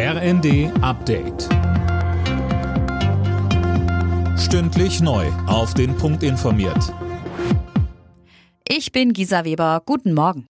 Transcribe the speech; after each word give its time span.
RND 0.00 0.70
Update. 0.80 1.48
Stündlich 4.38 5.00
neu. 5.00 5.26
Auf 5.48 5.74
den 5.74 5.96
Punkt 5.96 6.22
informiert. 6.22 6.94
Ich 8.68 8.92
bin 8.92 9.12
Gisa 9.12 9.44
Weber. 9.44 9.82
Guten 9.84 10.14
Morgen. 10.14 10.46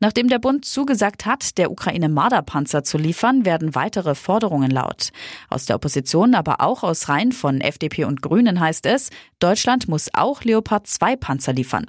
Nachdem 0.00 0.26
der 0.26 0.40
Bund 0.40 0.64
zugesagt 0.64 1.26
hat, 1.26 1.58
der 1.58 1.70
Ukraine 1.70 2.08
Marderpanzer 2.08 2.82
zu 2.82 2.98
liefern, 2.98 3.44
werden 3.44 3.76
weitere 3.76 4.16
Forderungen 4.16 4.72
laut. 4.72 5.10
Aus 5.48 5.66
der 5.66 5.76
Opposition, 5.76 6.34
aber 6.34 6.60
auch 6.60 6.82
aus 6.82 7.08
Reihen 7.08 7.30
von 7.30 7.60
FDP 7.60 8.02
und 8.02 8.20
Grünen 8.20 8.58
heißt 8.58 8.84
es, 8.86 9.10
Deutschland 9.38 9.86
muss 9.86 10.10
auch 10.12 10.42
Leopard 10.42 10.88
2 10.88 11.14
Panzer 11.14 11.52
liefern. 11.52 11.86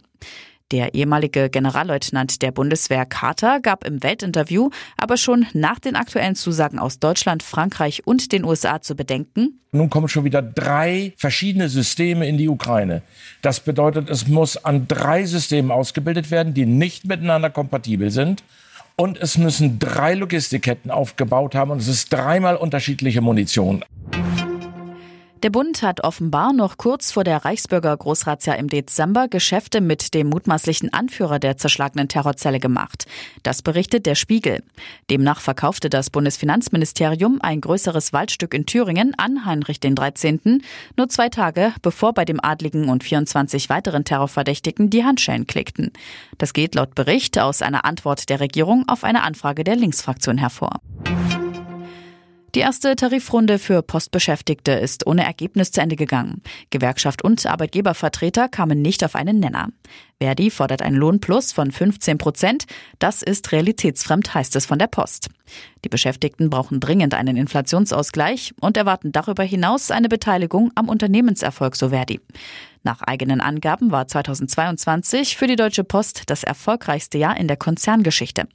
Der 0.71 0.93
ehemalige 0.93 1.49
Generalleutnant 1.49 2.41
der 2.41 2.51
Bundeswehr 2.51 3.05
Carter 3.05 3.59
gab 3.59 3.85
im 3.85 4.01
Weltinterview 4.03 4.69
aber 4.95 5.17
schon 5.17 5.45
nach 5.53 5.79
den 5.79 5.97
aktuellen 5.97 6.35
Zusagen 6.35 6.79
aus 6.79 6.99
Deutschland, 6.99 7.43
Frankreich 7.43 8.07
und 8.07 8.31
den 8.31 8.45
USA 8.45 8.81
zu 8.81 8.95
bedenken. 8.95 9.59
Nun 9.73 9.89
kommen 9.89 10.07
schon 10.07 10.23
wieder 10.23 10.41
drei 10.41 11.13
verschiedene 11.17 11.67
Systeme 11.67 12.27
in 12.27 12.37
die 12.37 12.47
Ukraine. 12.47 13.01
Das 13.41 13.59
bedeutet, 13.59 14.09
es 14.09 14.27
muss 14.27 14.57
an 14.57 14.87
drei 14.87 15.25
Systemen 15.25 15.71
ausgebildet 15.71 16.31
werden, 16.31 16.53
die 16.53 16.65
nicht 16.65 17.05
miteinander 17.05 17.49
kompatibel 17.49 18.09
sind. 18.09 18.43
Und 18.95 19.17
es 19.17 19.37
müssen 19.37 19.79
drei 19.79 20.13
Logistikketten 20.13 20.91
aufgebaut 20.91 21.55
haben 21.55 21.71
und 21.71 21.79
es 21.79 21.87
ist 21.87 22.13
dreimal 22.13 22.55
unterschiedliche 22.55 23.21
Munition. 23.21 23.83
Der 25.43 25.49
Bund 25.49 25.81
hat 25.81 26.03
offenbar 26.03 26.53
noch 26.53 26.77
kurz 26.77 27.11
vor 27.11 27.23
der 27.23 27.43
Reichsbürger 27.43 27.97
Großratsjahr 27.97 28.59
im 28.59 28.67
Dezember 28.67 29.27
Geschäfte 29.27 29.81
mit 29.81 30.13
dem 30.13 30.29
mutmaßlichen 30.29 30.93
Anführer 30.93 31.39
der 31.39 31.57
zerschlagenen 31.57 32.07
Terrorzelle 32.07 32.59
gemacht. 32.59 33.07
Das 33.41 33.63
berichtet 33.63 34.05
der 34.05 34.13
Spiegel. 34.13 34.61
Demnach 35.09 35.41
verkaufte 35.41 35.89
das 35.89 36.11
Bundesfinanzministerium 36.11 37.39
ein 37.41 37.59
größeres 37.59 38.13
Waldstück 38.13 38.53
in 38.53 38.67
Thüringen 38.67 39.15
an 39.17 39.43
Heinrich 39.43 39.79
den 39.79 39.95
13. 39.95 40.61
nur 40.95 41.09
zwei 41.09 41.29
Tage 41.29 41.73
bevor 41.81 42.13
bei 42.13 42.23
dem 42.23 42.39
Adligen 42.39 42.87
und 42.87 43.03
24 43.03 43.67
weiteren 43.67 44.05
Terrorverdächtigen 44.05 44.91
die 44.91 45.03
Handschellen 45.03 45.47
klickten. 45.47 45.91
Das 46.37 46.53
geht 46.53 46.75
laut 46.75 46.93
Bericht 46.93 47.39
aus 47.39 47.63
einer 47.63 47.83
Antwort 47.83 48.29
der 48.29 48.41
Regierung 48.41 48.87
auf 48.87 49.03
eine 49.03 49.23
Anfrage 49.23 49.63
der 49.63 49.75
Linksfraktion 49.75 50.37
hervor. 50.37 50.81
Die 52.53 52.59
erste 52.59 52.97
Tarifrunde 52.97 53.59
für 53.59 53.81
Postbeschäftigte 53.81 54.73
ist 54.73 55.07
ohne 55.07 55.23
Ergebnis 55.23 55.71
zu 55.71 55.79
Ende 55.79 55.95
gegangen. 55.95 56.41
Gewerkschaft 56.69 57.23
und 57.23 57.45
Arbeitgebervertreter 57.45 58.49
kamen 58.49 58.81
nicht 58.81 59.05
auf 59.05 59.15
einen 59.15 59.39
Nenner. 59.39 59.69
Verdi 60.19 60.51
fordert 60.51 60.81
einen 60.81 60.97
Lohnplus 60.97 61.53
von 61.53 61.71
15 61.71 62.17
Prozent. 62.17 62.65
Das 62.99 63.21
ist 63.21 63.53
realitätsfremd, 63.53 64.33
heißt 64.33 64.55
es 64.57 64.65
von 64.65 64.79
der 64.79 64.87
Post. 64.87 65.29
Die 65.85 65.89
Beschäftigten 65.89 66.49
brauchen 66.49 66.81
dringend 66.81 67.13
einen 67.13 67.37
Inflationsausgleich 67.37 68.53
und 68.59 68.75
erwarten 68.75 69.13
darüber 69.13 69.43
hinaus 69.43 69.89
eine 69.89 70.09
Beteiligung 70.09 70.71
am 70.75 70.89
Unternehmenserfolg, 70.89 71.77
so 71.77 71.89
Verdi. 71.89 72.19
Nach 72.83 73.01
eigenen 73.01 73.41
Angaben 73.41 73.91
war 73.91 74.07
2022 74.07 75.37
für 75.37 75.47
die 75.47 75.55
Deutsche 75.55 75.83
Post 75.83 76.23
das 76.27 76.43
erfolgreichste 76.43 77.17
Jahr 77.17 77.37
in 77.37 77.47
der 77.47 77.57
Konzerngeschichte. 77.57 78.47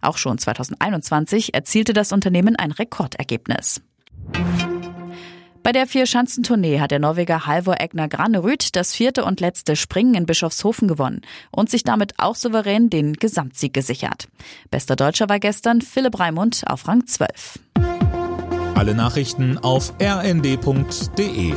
Auch 0.00 0.16
schon 0.16 0.38
2021 0.38 1.54
erzielte 1.54 1.92
das 1.92 2.12
Unternehmen 2.12 2.56
ein 2.56 2.72
Rekordergebnis. 2.72 3.82
Bei 5.62 5.72
der 5.72 5.86
Vier-Schanzentournee 5.86 6.78
hat 6.78 6.90
der 6.90 6.98
Norweger 6.98 7.46
Halvor 7.46 7.80
Egner 7.80 8.06
Granerüth 8.06 8.76
das 8.76 8.94
vierte 8.94 9.24
und 9.24 9.40
letzte 9.40 9.76
Springen 9.76 10.14
in 10.14 10.26
Bischofshofen 10.26 10.88
gewonnen 10.88 11.22
und 11.50 11.70
sich 11.70 11.84
damit 11.84 12.12
auch 12.18 12.36
souverän 12.36 12.90
den 12.90 13.14
Gesamtsieg 13.14 13.72
gesichert. 13.72 14.28
Bester 14.70 14.94
Deutscher 14.94 15.30
war 15.30 15.40
gestern 15.40 15.80
Philipp 15.80 16.20
Raimund 16.20 16.64
auf 16.66 16.86
Rang 16.86 17.06
12. 17.06 17.60
Alle 18.74 18.94
Nachrichten 18.94 19.56
auf 19.56 19.94
rnd.de 20.02 21.54